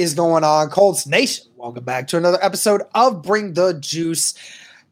[0.00, 1.44] Is going on, Colts Nation?
[1.56, 4.32] Welcome back to another episode of Bring the Juice.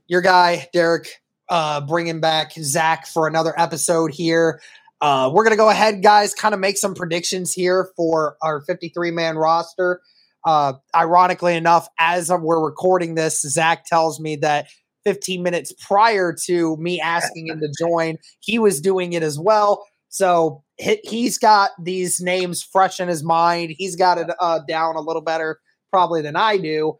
[0.06, 1.08] Your guy, Derek,
[1.48, 4.60] uh, bringing back Zach for another episode here.
[5.00, 8.60] Uh, we're going to go ahead, guys, kind of make some predictions here for our
[8.60, 10.02] 53 man roster.
[10.44, 14.68] Uh, ironically enough, as we're recording this, Zach tells me that
[15.04, 19.86] 15 minutes prior to me asking him to join, he was doing it as well.
[20.10, 23.74] So he's got these names fresh in his mind.
[23.76, 26.98] He's got it uh, down a little better probably than I do.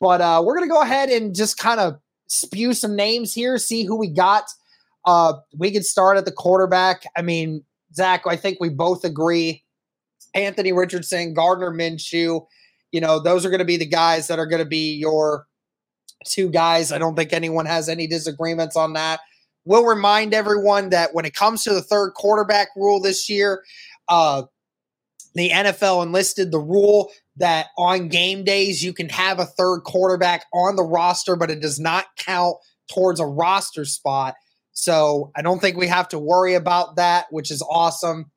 [0.00, 3.58] But uh, we're going to go ahead and just kind of spew some names here,
[3.58, 4.44] see who we got.
[5.04, 7.04] Uh, we could start at the quarterback.
[7.16, 9.64] I mean, Zach, I think we both agree.
[10.34, 12.46] Anthony Richardson, Gardner Minshew,
[12.92, 15.46] you know, those are going to be the guys that are going to be your
[16.26, 16.92] two guys.
[16.92, 19.20] I don't think anyone has any disagreements on that.
[19.68, 23.62] We'll remind everyone that when it comes to the third quarterback rule this year,
[24.08, 24.44] uh,
[25.34, 30.46] the NFL enlisted the rule that on game days you can have a third quarterback
[30.54, 32.56] on the roster, but it does not count
[32.90, 34.36] towards a roster spot.
[34.72, 38.30] So I don't think we have to worry about that, which is awesome.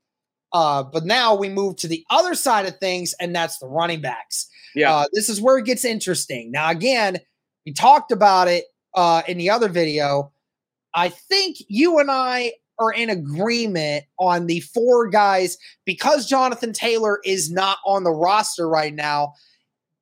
[0.52, 4.02] Uh, but now we move to the other side of things, and that's the running
[4.02, 4.50] backs.
[4.76, 6.52] Yeah, uh, this is where it gets interesting.
[6.52, 7.20] Now, again,
[7.66, 10.34] we talked about it uh, in the other video.
[10.94, 17.20] I think you and I are in agreement on the four guys because Jonathan Taylor
[17.24, 19.34] is not on the roster right now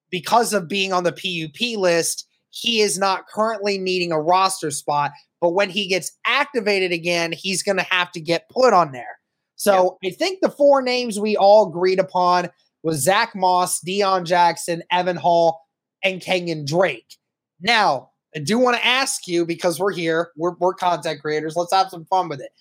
[0.10, 2.26] because of being on the PUP list.
[2.52, 5.12] He is not currently needing a roster spot,
[5.42, 9.20] but when he gets activated again, he's going to have to get put on there.
[9.56, 10.10] So yeah.
[10.10, 12.50] I think the four names we all agreed upon
[12.82, 15.62] was Zach Moss, Deon Jackson, Evan Hull,
[16.02, 17.18] and Kenyan Drake.
[17.60, 21.56] Now, I do want to ask you because we're here, we're, we're content creators.
[21.56, 22.52] Let's have some fun with it.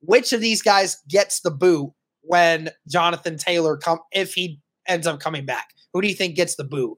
[0.00, 1.92] Which of these guys gets the boot
[2.22, 5.68] when Jonathan Taylor come if he ends up coming back?
[5.92, 6.96] Who do you think gets the boot?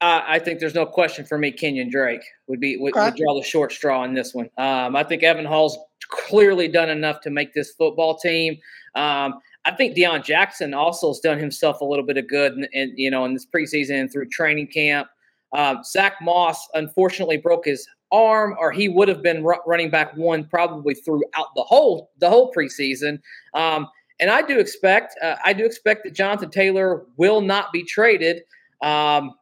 [0.00, 1.52] Uh, I think there's no question for me.
[1.52, 3.06] Kenyan Drake would be would, okay.
[3.06, 4.48] would draw the short straw in this one.
[4.56, 8.58] Um, I think Evan Hull's clearly done enough to make this football team.
[8.94, 9.34] Um,
[9.66, 12.94] I think Deon Jackson also has done himself a little bit of good, in, in
[12.96, 15.08] you know, in this preseason and through training camp.
[15.52, 20.16] Um, Zach Moss unfortunately broke his arm, or he would have been r- running back
[20.16, 23.20] one probably throughout the whole the whole preseason.
[23.54, 23.88] Um,
[24.20, 28.42] and I do expect uh, I do expect that Jonathan Taylor will not be traded.
[28.82, 29.32] Um,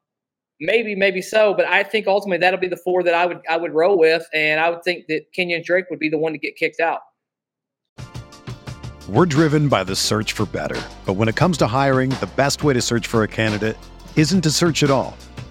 [0.61, 3.57] maybe, maybe so, but I think ultimately that'll be the four that I would I
[3.57, 6.39] would roll with, and I would think that Kenyan Drake would be the one to
[6.39, 7.01] get kicked out.
[9.09, 12.63] We're driven by the search for better, but when it comes to hiring, the best
[12.63, 13.77] way to search for a candidate
[14.17, 15.17] isn't to search at all.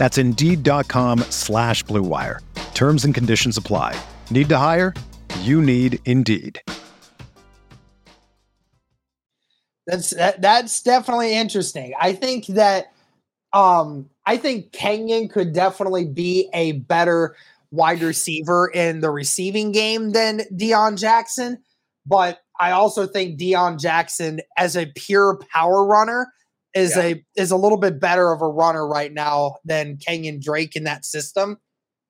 [0.00, 2.40] That's indeed.com slash Blue Wire.
[2.72, 4.00] Terms and conditions apply.
[4.30, 4.94] Need to hire?
[5.40, 6.62] You need Indeed.
[9.86, 11.92] That's that, that's definitely interesting.
[12.00, 12.92] I think that
[13.52, 17.36] um I think Kenyan could definitely be a better
[17.70, 21.58] wide receiver in the receiving game than Deon Jackson,
[22.06, 26.32] but I also think Deon Jackson as a pure power runner
[26.74, 27.02] is yeah.
[27.02, 30.84] a is a little bit better of a runner right now than Kenyan Drake in
[30.84, 31.58] that system.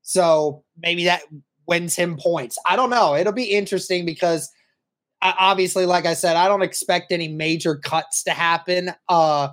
[0.03, 1.23] So maybe that
[1.67, 2.59] wins him points.
[2.67, 3.15] I don't know.
[3.15, 4.51] It'll be interesting because
[5.23, 9.49] obviously, like I said, I don't expect any major cuts to happen uh,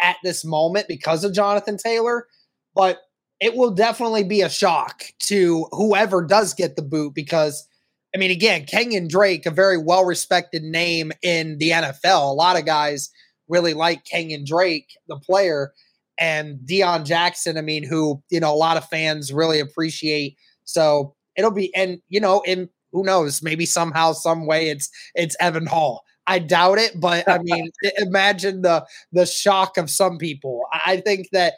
[0.00, 2.26] at this moment because of Jonathan Taylor,
[2.74, 3.00] but
[3.40, 7.68] it will definitely be a shock to whoever does get the boot because.
[8.14, 12.30] I mean, again, Kenyan Drake, a very well respected name in the NFL.
[12.30, 13.10] A lot of guys
[13.48, 15.72] really like Kenyan Drake, the player,
[16.18, 17.58] and Deon Jackson.
[17.58, 20.36] I mean, who you know a lot of fans really appreciate.
[20.64, 25.36] So it'll be, and you know, in who knows, maybe somehow, some way, it's it's
[25.40, 26.02] Evan Hull.
[26.26, 30.62] I doubt it, but I mean, imagine the the shock of some people.
[30.72, 31.54] I think that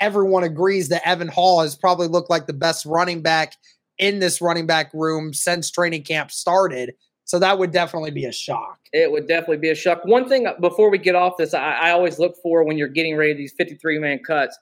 [0.00, 3.54] everyone agrees that Evan Hull has probably looked like the best running back
[3.98, 6.94] in this running back room since training camp started.
[7.30, 8.80] So that would definitely be a shock.
[8.92, 10.04] It would definitely be a shock.
[10.04, 12.88] One thing uh, before we get off this, I, I always look for when you're
[12.88, 14.58] getting ready these 53 man cuts.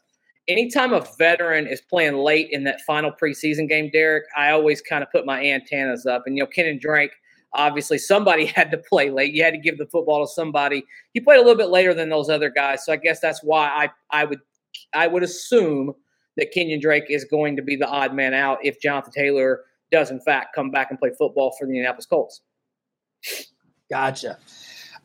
[0.48, 5.02] Anytime a veteran is playing late in that final preseason game, Derek, I always kind
[5.02, 6.24] of put my antennas up.
[6.26, 7.12] And you know, Kenyan Drake,
[7.54, 9.32] obviously somebody had to play late.
[9.32, 10.84] You had to give the football to somebody.
[11.14, 13.88] He played a little bit later than those other guys, so I guess that's why
[14.10, 14.40] I I would
[14.92, 15.94] I would assume
[16.36, 20.10] that Kenyan Drake is going to be the odd man out if Jonathan Taylor does
[20.10, 22.42] in fact come back and play football for the Indianapolis Colts.
[23.90, 24.38] Gotcha.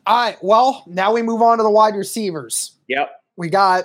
[0.06, 0.36] All right.
[0.42, 2.72] Well, now we move on to the wide receivers.
[2.88, 3.10] Yep.
[3.36, 3.84] We got,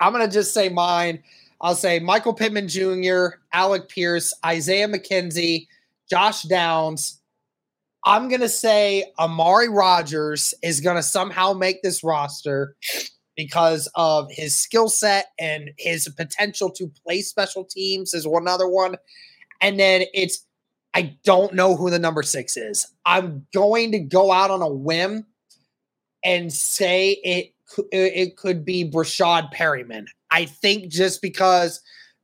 [0.00, 1.22] I'm going to just say mine.
[1.60, 5.66] I'll say Michael Pittman Jr., Alec Pierce, Isaiah McKenzie,
[6.10, 7.20] Josh Downs.
[8.04, 12.76] I'm going to say Amari Rogers is going to somehow make this roster
[13.34, 18.68] because of his skill set and his potential to play special teams is one other
[18.68, 18.96] one.
[19.62, 20.46] And then it's
[20.94, 22.86] I don't know who the number six is.
[23.04, 25.26] I'm going to go out on a whim
[26.24, 27.50] and say it
[27.90, 30.06] it could be Breshad Perryman.
[30.30, 31.80] I think just because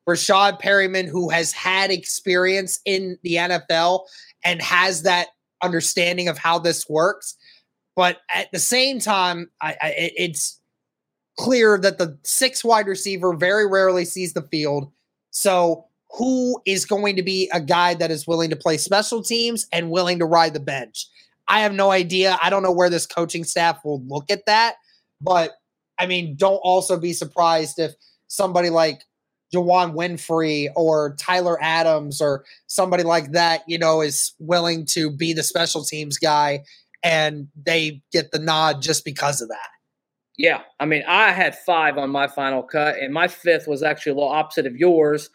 [0.09, 4.07] Breshad Perryman, who has had experience in the NFL
[4.45, 5.29] and has that
[5.63, 7.37] understanding of how this works,
[7.97, 10.61] but at the same time, I, I, it's
[11.39, 14.93] clear that the six wide receiver very rarely sees the field.
[15.31, 19.67] So who is going to be a guy that is willing to play special teams
[19.73, 21.07] and willing to ride the bench.
[21.47, 22.39] I have no idea.
[22.43, 24.77] I don't know where this coaching staff will look at that.
[25.21, 25.53] But
[25.99, 27.93] I mean, don't also be surprised if
[28.27, 29.03] somebody like
[29.55, 35.33] Juwann Winfree or Tyler Adams or somebody like that, you know, is willing to be
[35.33, 36.65] the special teams guy
[37.03, 39.69] and they get the nod just because of that.
[40.37, 40.63] Yeah.
[40.79, 44.15] I mean, I had five on my final cut, and my fifth was actually a
[44.15, 45.29] little opposite of yours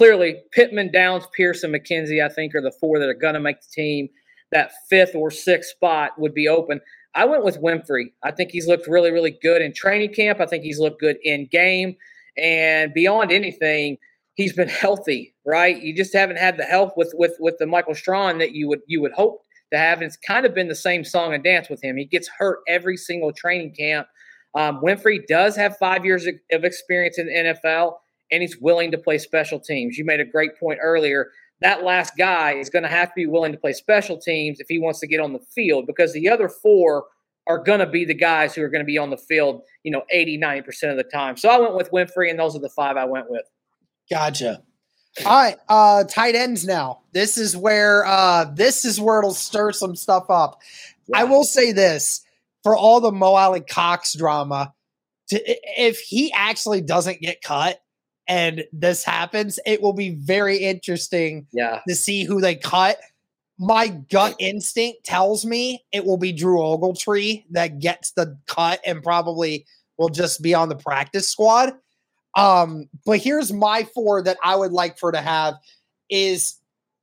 [0.00, 3.60] clearly Pittman, Downs, Pearson, McKenzie, I think are the four that are going to make
[3.60, 4.08] the team.
[4.50, 6.80] That fifth or sixth spot would be open.
[7.14, 8.12] I went with Winfree.
[8.22, 10.40] I think he's looked really, really good in training camp.
[10.40, 11.96] I think he's looked good in game.
[12.38, 13.98] And beyond anything,
[14.36, 15.78] he's been healthy, right?
[15.82, 18.80] You just haven't had the health with with with the Michael Strachan that you would
[18.86, 19.98] you would hope to have.
[19.98, 21.98] And it's kind of been the same song and dance with him.
[21.98, 24.06] He gets hurt every single training camp.
[24.54, 27.96] Um, Winfree does have five years of experience in the NFL
[28.30, 29.96] and he's willing to play special teams.
[29.96, 31.30] You made a great point earlier.
[31.60, 34.66] That last guy is going to have to be willing to play special teams if
[34.68, 37.04] he wants to get on the field because the other four
[37.46, 39.90] are going to be the guys who are going to be on the field, you
[39.90, 41.36] know, 80, 90% of the time.
[41.36, 43.44] So I went with Winfree, and those are the five I went with.
[44.08, 44.62] Gotcha.
[45.26, 47.00] All right, uh, tight ends now.
[47.12, 50.60] This is where uh, this is where it'll stir some stuff up.
[51.12, 52.24] I will say this
[52.62, 54.72] for all the Mo Alie-Cox drama,
[55.28, 55.42] to,
[55.82, 57.80] if he actually doesn't get cut,
[58.30, 61.80] and this happens, it will be very interesting yeah.
[61.88, 62.96] to see who they cut.
[63.58, 69.02] My gut instinct tells me it will be Drew Ogletree that gets the cut and
[69.02, 69.66] probably
[69.98, 71.72] will just be on the practice squad.
[72.36, 75.54] Um, but here's my four that I would like for to have
[76.08, 76.54] is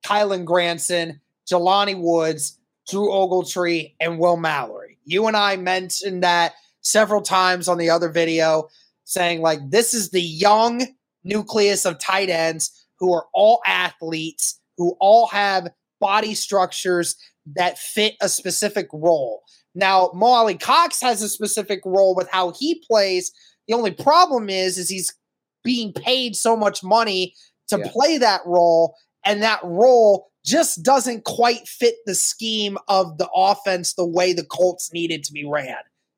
[0.06, 1.20] Kylen Granson,
[1.52, 2.58] Jelani Woods,
[2.90, 4.98] Drew Ogletree, and Will Mallory.
[5.04, 8.70] You and I mentioned that several times on the other video,
[9.04, 10.88] saying like this is the young
[11.28, 15.70] nucleus of tight ends who are all athletes, who all have
[16.00, 17.16] body structures
[17.56, 19.42] that fit a specific role.
[19.76, 23.32] Now, Mo Alie-Cox has a specific role with how he plays
[23.68, 25.14] The only problem is, is he's
[25.64, 27.34] being paid so much money
[27.68, 27.92] to yeah.
[27.92, 33.94] play that role, and that role just doesn't quite fit the scheme of the offense
[33.94, 35.76] the way the Colts needed to be ran.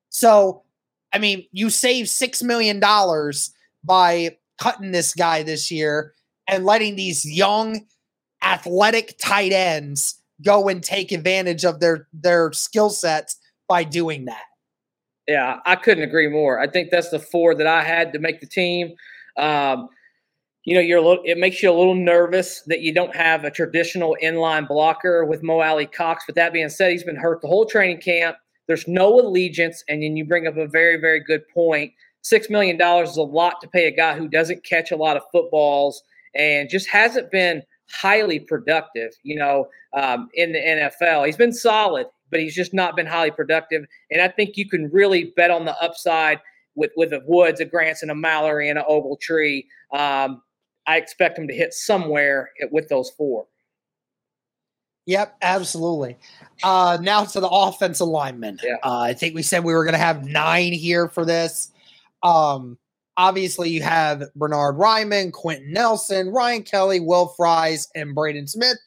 [0.10, 0.63] So,
[1.12, 2.80] I mean, you save $6 million
[3.84, 6.13] by cutting this guy this year
[6.48, 7.86] and letting these young,
[8.44, 13.38] athletic tight ends go and take advantage of their their skill sets
[13.68, 14.44] by doing that.
[15.28, 16.60] Yeah, I couldn't agree more.
[16.60, 18.96] I think that's the four that I had to make the team.
[19.38, 19.89] Um,
[20.63, 23.44] you know, you're a little, it makes you a little nervous that you don't have
[23.44, 26.24] a traditional inline blocker with Mo Alie-Cox.
[26.25, 28.38] But that being said, he's been hurt the whole training camp.
[28.68, 31.94] There's no allegiance, and then you bring up a very, very good point.
[32.22, 35.18] Six million dollars is a lot to pay a guy who doesn't catch a lot
[35.18, 36.04] of footballs
[36.36, 39.12] and just hasn't been highly productive.
[39.24, 43.32] You know, um, in the NFL, he's been solid, but he's just not been highly
[43.32, 43.86] productive.
[44.12, 46.40] And I think you can really bet on the upside
[46.76, 49.66] with with a Woods, a Granson, a Mallory, and an Ogletree.
[49.94, 50.42] Um,
[50.88, 53.46] I expect him to hit somewhere with those four.
[55.06, 56.18] Yep, absolutely.
[56.62, 58.60] Uh, now to the offensive linemen.
[58.64, 58.76] Yeah.
[58.84, 61.72] Uh, I think we said we were going to have nine here for this.
[62.24, 62.78] Um,
[63.18, 68.78] obviously, you have Bernard Raimann, Quenton Nelson, Ryan Kelly, Will Fries, and Braden Smith.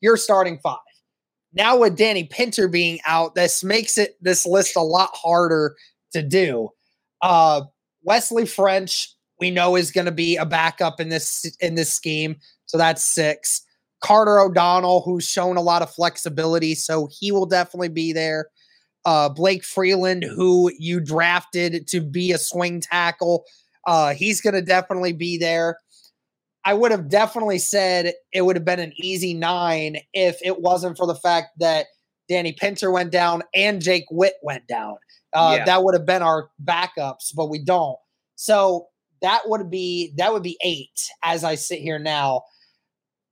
[0.00, 0.78] You're starting five.
[1.54, 5.76] Now with Danny Pinter being out, this makes it this list a lot harder
[6.12, 6.70] to do.
[7.20, 7.62] Uh,
[8.02, 12.36] Wesley French, we know is going to be a backup in this in this scheme,
[12.66, 13.62] so that's six.
[14.02, 18.48] Carter O'Donnell, who's shown a lot of flexibility, so he will definitely be there.
[19.04, 23.44] Uh, Blake Freeland, who you drafted to be a swing tackle,
[23.86, 25.78] uh, he's going to definitely be there.
[26.64, 30.96] I would have definitely said it would have been an easy nine if it wasn't
[30.96, 31.86] for the fact that
[32.28, 34.96] Danny Pinter went down and Jake Witt went down.
[35.32, 35.64] Uh, yeah.
[35.64, 37.96] That would have been our backups, but we don't.
[38.36, 38.88] So
[39.22, 42.42] that would be that would be eight as I sit here now.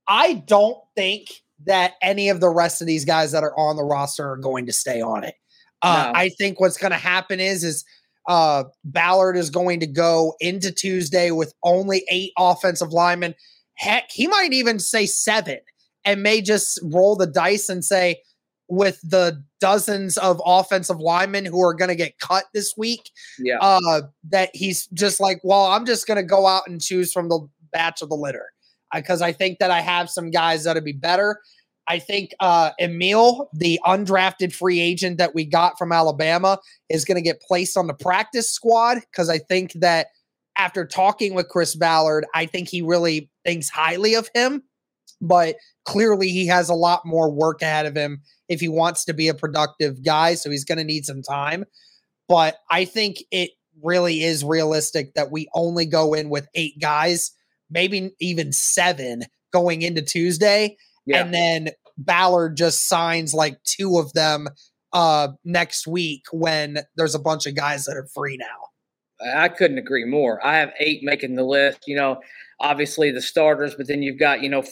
[0.09, 1.29] I don't think
[1.67, 4.67] that any of the rest of these guys that are on the roster are going
[4.67, 5.35] to stay on it.
[5.83, 6.19] Uh, no.
[6.19, 7.85] I think what's going to happen is is
[8.29, 13.35] uh, Ballard is going to go into Tuesday with only eight offensive linemen.
[13.75, 15.59] Heck, he might even say seven
[16.05, 18.23] and may just roll the dice and say,
[18.69, 23.59] with the dozens of offensive linemen who are going to get cut this week, yeah,
[23.61, 27.29] uh, that he's just like, well, I'm just going to go out and choose from
[27.29, 28.47] the batch of the litter
[28.95, 31.41] because I think that I have some guys that'll be better.
[31.91, 37.17] I think uh, Emil, the undrafted free agent that we got from Alabama, is going
[37.17, 40.07] to get placed on the practice squad because I think that
[40.57, 44.63] after talking with Chris Ballard, I think he really thinks highly of him.
[45.21, 49.13] But clearly, he has a lot more work ahead of him if he wants to
[49.13, 50.37] be a productive guy.
[50.37, 51.65] So he's going to need some time.
[52.29, 53.51] But I think it
[53.83, 57.33] really is realistic that we only go in with eight guys,
[57.69, 60.77] maybe even seven going into Tuesday.
[61.07, 61.25] Yeah.
[61.25, 61.71] And then
[62.05, 64.49] Ballard just signs like two of them
[64.93, 69.35] uh next week when there's a bunch of guys that are free now.
[69.35, 70.45] I couldn't agree more.
[70.45, 71.87] I have eight making the list.
[71.87, 72.21] You know,
[72.59, 74.65] obviously the starters, but then you've got you know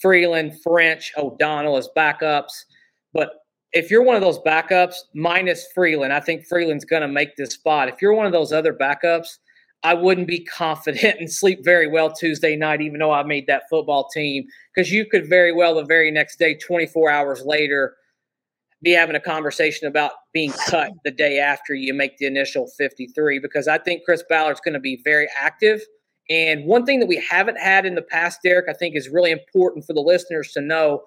[0.00, 2.64] Freeland, French, O'Donnell as backups.
[3.12, 3.30] But
[3.72, 7.54] if you're one of those backups, minus Freeland, I think Freeland's going to make this
[7.54, 7.88] spot.
[7.88, 9.38] If you're one of those other backups,
[9.84, 13.64] I wouldn't be confident and sleep very well Tuesday night, even though I made that
[13.68, 17.96] football team, because you could very well the very next day, 24 hours later,
[18.82, 23.38] be having a conversation about being cut the day after you make the initial 53.
[23.38, 25.80] Because I think Chris Ballard's going to be very active.
[26.30, 29.30] And one thing that we haven't had in the past, Derek, I think is really
[29.30, 31.02] important for the listeners to know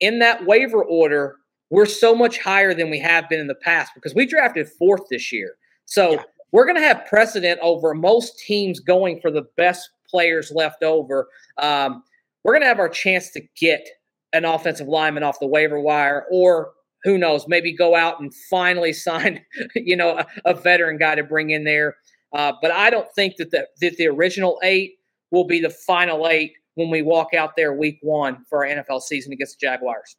[0.00, 1.36] in that waiver order,
[1.70, 5.02] we're so much higher than we have been in the past because we drafted fourth
[5.10, 5.56] this year.
[5.84, 10.50] So, yeah we're going to have precedent over most teams going for the best players
[10.50, 11.28] left over.
[11.58, 12.02] Um,
[12.44, 13.86] we're going to have our chance to get
[14.32, 16.72] an offensive lineman off the waiver wire, or
[17.04, 21.22] who knows, maybe go out and finally sign, you know, a, a veteran guy to
[21.22, 21.96] bring in there.
[22.32, 24.96] Uh, but I don't think that the, that the original eight
[25.30, 29.00] will be the final eight when we walk out there week one for our NFL
[29.02, 30.16] season against the Jaguars.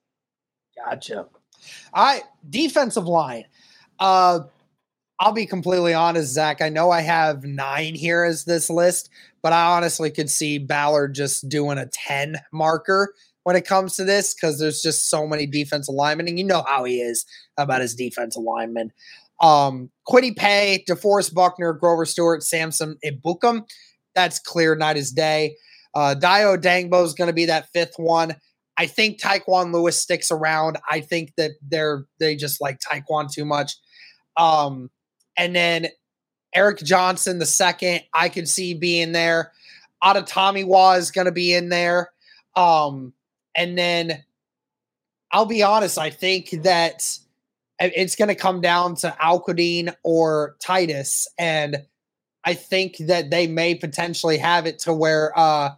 [0.76, 1.28] Gotcha.
[1.94, 3.46] All right, defensive line.
[4.00, 4.42] Uh,
[5.20, 6.62] I'll be completely honest, Zach.
[6.62, 9.10] I know I have nine here as this list,
[9.42, 14.06] but I honestly could see Ballard just doing a 10 marker when it comes to
[14.06, 17.26] this because there's just so many defensive linemen, and you know how he is
[17.58, 18.94] about his defensive linemen.
[19.42, 23.66] Um, Kwity Paye, DeForest Buckner, Grover Stewart, Samson Ebukam.
[24.16, 25.56] That's clear, not his day.
[25.94, 28.36] Uh, Dayo Odeyingbo is going to be that fifth one.
[28.78, 30.78] I think Tyquan Lewis sticks around.
[30.90, 33.74] I think that they're they just like Tyquan too much.
[34.38, 34.90] Um,
[35.40, 35.88] and then
[36.54, 39.54] Eric Johnson, the second, I could see being there.
[40.04, 42.12] Adetomiwa is going to be in there.
[42.56, 43.14] Um,
[43.56, 44.24] and then
[45.32, 47.18] I'll be honest, I think that
[47.80, 51.28] it's going to come down to Al-Quadin or Titus.
[51.38, 51.86] And
[52.44, 55.70] I think that they may potentially have it to where uh,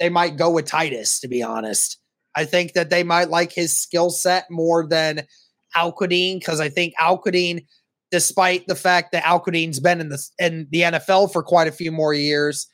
[0.00, 1.98] they might go with Titus, to be honest.
[2.34, 5.26] I think that they might like his skill set more than
[5.76, 7.64] Al-Quadin because I think Al-Quadin,
[8.10, 11.92] despite the fact that Al-Quadin's been in the in the NFL for quite a few
[11.92, 12.68] more years,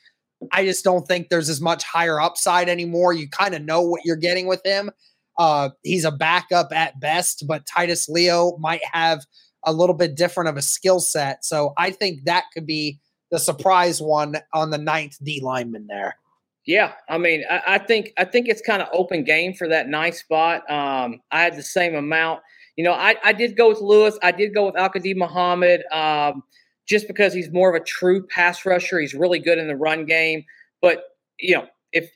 [0.51, 3.13] I just don't think there's as much higher upside anymore.
[3.13, 4.91] You kind of know what you're getting with him.
[5.37, 9.25] Uh, he's a backup at best, but Titus Leo might have
[9.65, 11.43] a little bit different of a skill set.
[11.45, 12.99] So I think that could be
[13.31, 16.17] the surprise one on the ninth D lineman there.
[16.65, 19.89] Yeah, I mean, I, I think I think it's kind of open game for that
[19.89, 20.69] ninth spot.
[20.69, 22.41] Um, I had the same amount.
[22.75, 24.17] You know, I, I did go with Lewis.
[24.23, 26.43] I did go with Al-Quadin Muhammad um,
[26.87, 28.99] just because he's more of a true pass rusher.
[28.99, 30.43] He's really good in the run game.
[30.81, 31.03] But
[31.39, 32.09] you know, if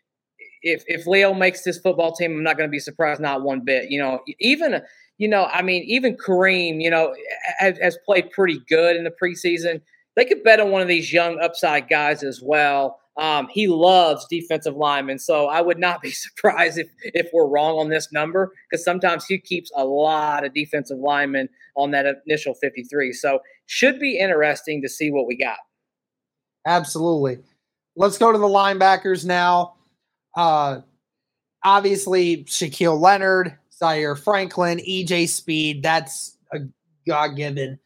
[0.64, 3.62] if if Leo makes this football team, I'm not going to be surprised not one
[3.62, 3.92] bit.
[3.92, 4.82] You know, even
[5.18, 7.16] you know, I mean, even Kareem, you know,
[7.58, 9.82] has, has played pretty good in the preseason.
[10.18, 13.00] They could bet on one of these young upside guys as well.
[13.18, 17.78] Um, he loves defensive linemen, so I would not be surprised if if we're wrong
[17.78, 22.56] on this number because sometimes he keeps a lot of defensive linemen on that initial
[22.56, 23.14] 53.
[23.14, 25.60] So should be interesting to see what we got.
[26.66, 27.38] Absolutely.
[27.96, 29.76] Let's go to the linebackers now.
[30.36, 30.82] Uh,
[31.64, 35.84] obviously, Shaquille Leonard, Zaire Franklin, EJ Speed.
[35.84, 36.60] That's a
[37.08, 37.80] God given.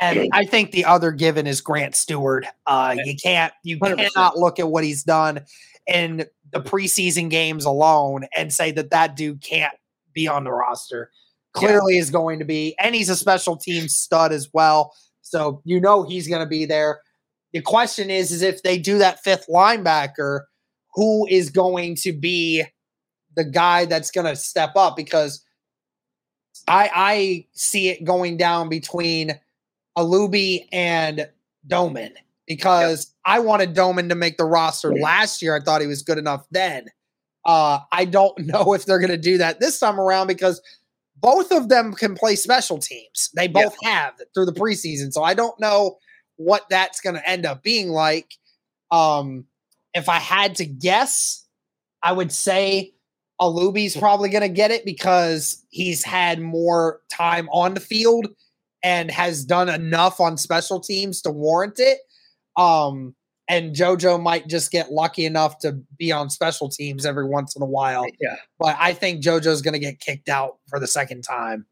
[0.00, 2.46] And I think the other given is Grant Stuard.
[2.66, 3.96] Uh, you can't, you 100%.
[3.96, 5.44] cannot look at what he's done
[5.86, 9.74] in the preseason games alone and say that that dude can't
[10.12, 11.10] be on the roster.
[11.52, 12.00] Clearly, yeah.
[12.00, 14.92] is going to be, and he's a special team stud as well.
[15.22, 17.00] So you know he's going to be there.
[17.52, 20.40] The question is, is if they do that fifth linebacker,
[20.94, 22.64] who is going to be
[23.36, 24.96] the guy that's going to step up?
[24.96, 25.44] Because
[26.66, 29.38] I I see it going down between
[29.96, 31.28] Olubi and
[31.66, 32.12] Domann
[32.46, 33.36] because yep.
[33.36, 35.56] I wanted Domann to make the roster last year.
[35.56, 36.88] I thought he was good enough then.
[37.44, 40.60] Uh, I don't know if they're going to do that this time around because
[41.16, 43.30] both of them can play special teams.
[43.34, 43.92] They both yep.
[43.92, 45.12] have through the preseason.
[45.12, 45.96] So I don't know
[46.36, 48.34] what that's going to end up being like.
[48.90, 49.46] Um,
[49.94, 51.46] if I had to guess,
[52.02, 52.94] I would say
[53.40, 58.26] Olubi's probably going to get it because he's had more time on the field
[58.84, 61.98] and has done enough on special teams to warrant it.
[62.56, 63.16] Um,
[63.48, 67.62] and JoJo might just get lucky enough to be on special teams every once in
[67.62, 68.06] a while.
[68.20, 68.36] Yeah.
[68.58, 71.66] But I think JoJo's going to get kicked out for the second time.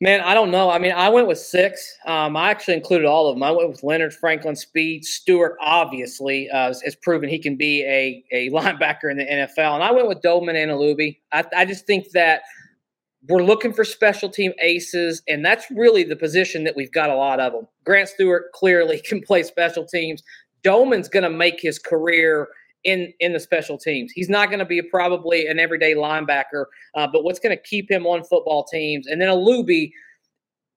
[0.00, 0.70] Man, I don't know.
[0.70, 1.92] I mean, I went with six.
[2.06, 3.42] Um, I actually included all of them.
[3.42, 5.54] I went with Leonard, Franklin, Speed, Stuard.
[5.60, 9.90] Obviously, uh, has proven he can be a a linebacker in the NFL, and I
[9.90, 11.18] went with Domann and Olubi.
[11.32, 12.42] I, I just think that
[13.26, 17.14] we're looking for special team aces, and that's really the position that we've got a
[17.14, 17.66] lot of them.
[17.84, 20.22] Grant Stuard clearly can play special teams.
[20.62, 22.48] Domann's going to make his career
[22.84, 24.12] in in the special teams.
[24.12, 27.90] He's not going to be probably an everyday linebacker, uh, but what's going to keep
[27.90, 29.06] him on football teams?
[29.06, 29.90] And then a Olubi,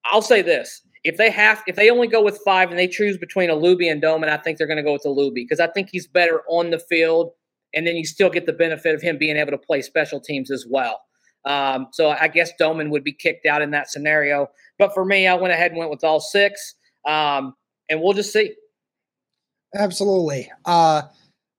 [0.05, 3.17] I'll say this: if they have, if they only go with five and they choose
[3.17, 5.59] between a Olubi and Doman, I think they're going to go with a Olubi because
[5.59, 7.31] I think he's better on the field,
[7.73, 10.49] and then you still get the benefit of him being able to play special teams
[10.49, 11.01] as well.
[11.45, 14.49] Um, so I guess Domann would be kicked out in that scenario.
[14.77, 16.75] But for me, I went ahead and went with all six,
[17.07, 17.55] um,
[17.89, 18.53] and we'll just see.
[19.75, 20.51] Absolutely.
[20.65, 21.03] Uh,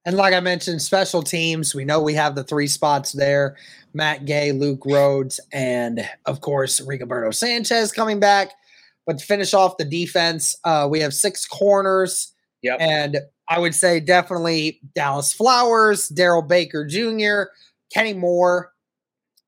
[0.05, 3.57] and like I mentioned, special teams, we know we have the three spots there
[3.95, 8.53] Matt Gay, Luke Rhodes, and of course, Rigoberto Sanchez coming back.
[9.07, 12.33] But to finish off the defense, uh, we have six corners.
[12.63, 12.79] Yep.
[12.81, 13.19] And
[13.49, 17.53] I would say definitely Dallas Flowers, Darrell Baker Jr.,
[17.93, 18.72] Kenny Moore,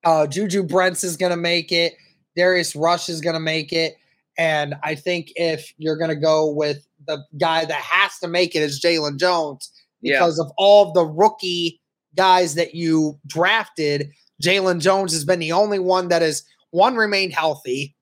[0.04, 1.94] uh, Juju Brents is going to make it.
[2.36, 3.94] Darius Rush is going to make it.
[4.36, 8.56] And I think if you're going to go with the guy that has to make
[8.56, 9.70] it is Jaylon Jones
[10.02, 10.44] because yeah.
[10.44, 11.80] of all of the rookie
[12.16, 14.10] guys that you drafted.
[14.42, 17.94] Jaylon Jones has been the only one that has one remained healthy,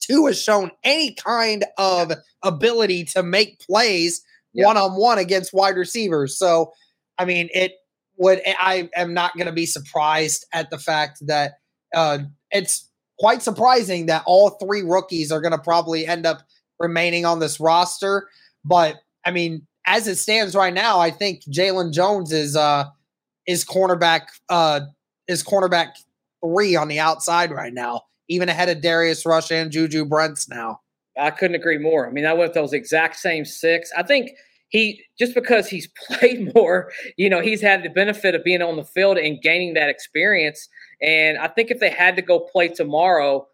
[0.00, 5.76] two has shown any kind of ability to make plays one on one against wide
[5.76, 6.36] receivers.
[6.36, 6.72] So,
[7.18, 7.72] I mean, it
[8.16, 11.52] would I am not going to be surprised at the fact that
[11.94, 12.18] uh,
[12.50, 16.42] it's quite surprising that all three rookies are going to probably end up
[16.78, 18.28] remaining on this roster.
[18.64, 22.84] But I mean, as it stands right now, I think Jaylon Jones is uh
[23.46, 24.80] is cornerback uh
[25.28, 25.92] is cornerback
[26.44, 30.80] three on the outside right now, even ahead of Darius Rush and Juju Brents now.
[31.18, 32.06] I couldn't agree more.
[32.06, 33.92] I mean, I went those exact same six.
[33.96, 34.30] I think
[34.72, 38.76] he just because he's played more, you know, he's had the benefit of being on
[38.76, 40.68] the field and gaining that experience.
[41.00, 43.46] And I think if they had to go play tomorrow,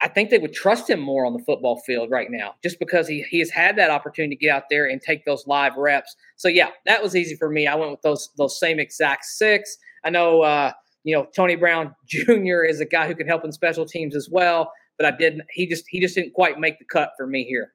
[0.00, 3.06] I think they would trust him more on the football field right now, just because
[3.06, 6.16] he, he has had that opportunity to get out there and take those live reps.
[6.36, 7.66] So yeah, that was easy for me.
[7.66, 9.76] I went with those those same exact six.
[10.02, 10.72] I know uh,
[11.04, 12.64] you know Tony Brown Jr.
[12.64, 15.42] is a guy who can help in special teams as well, but I didn't.
[15.52, 17.72] He just he just didn't quite make the cut for me here.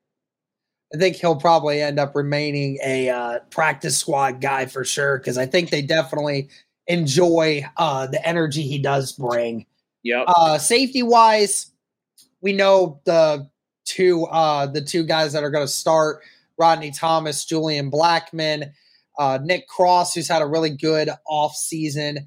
[0.96, 5.38] I think he'll probably end up remaining a uh, practice squad guy for sure because
[5.38, 6.48] I think they definitely
[6.88, 9.66] enjoy uh, the energy he does bring.
[10.04, 10.24] Yeah.
[10.26, 11.70] Uh, safety wise,
[12.40, 13.50] we know the
[13.84, 16.22] two uh, the two guys that are going to start:
[16.58, 18.72] Rodney Thomas, Julian Blackmon,
[19.20, 22.26] uh, Nick Cross, who's had a really good off season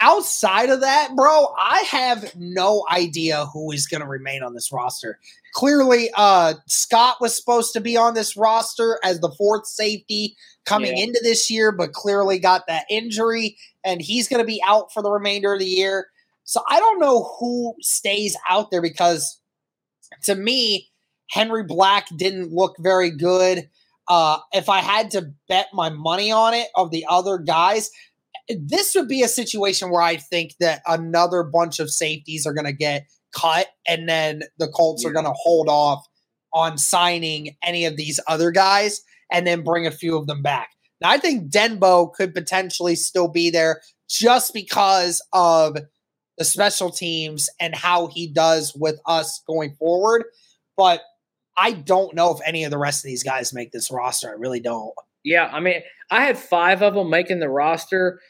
[0.00, 4.72] outside of that, bro, I have no idea who is going to remain on this
[4.72, 5.18] roster.
[5.54, 10.96] Clearly, uh, Scott was supposed to be on this roster as the fourth safety coming
[10.96, 11.04] yeah.
[11.04, 15.02] into this year, but clearly got that injury, and he's going to be out for
[15.02, 16.08] the remainder of the year.
[16.44, 19.40] So I don't know who stays out there because
[20.24, 20.88] to me,
[21.30, 23.68] Henry Black didn't look very good.
[24.08, 27.90] Uh, if I had to bet my money on it of the other guys,
[28.48, 32.64] this would be a situation where I think that another bunch of safeties are going
[32.64, 35.10] to get cut, and then the Colts yeah.
[35.10, 36.04] are going to hold off
[36.52, 40.70] on signing any of these other guys and then bring a few of them back.
[41.00, 45.76] Now, I think Denbow could potentially still be there just because of
[46.38, 50.24] the special teams and how he does with us going forward.
[50.76, 51.02] But
[51.56, 54.28] I don't know if any of the rest of these guys make this roster.
[54.28, 54.92] I really don't.
[55.24, 58.20] Yeah, I mean, I had five of them making the roster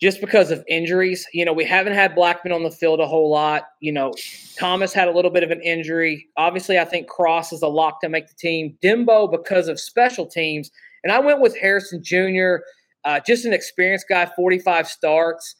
[0.00, 1.26] just because of injuries.
[1.32, 3.64] You know, we haven't had Blackmon on the field a whole lot.
[3.80, 4.12] You know,
[4.58, 6.28] Thomas had a little bit of an injury.
[6.36, 8.76] Obviously, I think Cross is a lock to make the team.
[8.82, 10.70] Denbow because of special teams.
[11.04, 12.56] And I went with Harrison Jr.,
[13.04, 15.54] uh, just an experienced guy, 45 starts.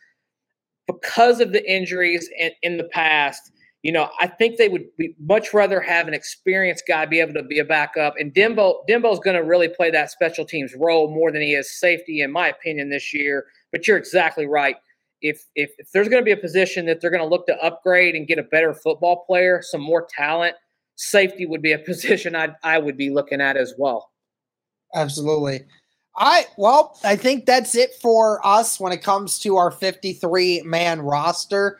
[0.87, 5.14] Because of the injuries in, in the past, you know, I think they would be
[5.20, 8.14] much rather have an experienced guy be able to be a backup.
[8.18, 11.78] And Denbow Denbow's going to really play that special teams role more than he is
[11.78, 13.46] safety, in my opinion, this year.
[13.70, 14.76] But you're exactly right.
[15.20, 17.56] If if, if there's going to be a position that they're going to look to
[17.64, 20.56] upgrade and get a better football player, some more talent,
[20.96, 24.10] safety would be a position I I would be looking at as well.
[24.94, 25.60] Absolutely.
[26.20, 26.46] Right.
[26.56, 31.78] Well, I think that's it for us when it comes to our 53 man roster.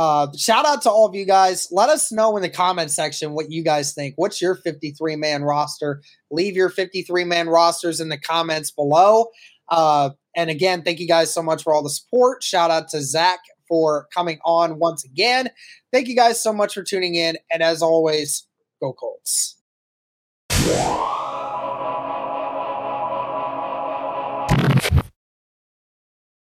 [0.00, 1.68] Uh, shout out to all of you guys.
[1.70, 4.14] Let us know in the comment section what you guys think.
[4.16, 6.00] What's your 53 man roster?
[6.30, 9.26] Leave your 53 man rosters in the comments below.
[9.68, 12.42] Uh, and again, thank you guys so much for all the support.
[12.42, 15.50] Shout out to Zach for coming on once again.
[15.92, 17.36] Thank you guys so much for tuning in.
[17.52, 18.46] And as always,
[18.80, 19.58] go Colts.